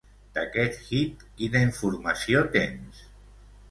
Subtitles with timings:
[0.37, 3.09] D'aquest hit, quina informació tens?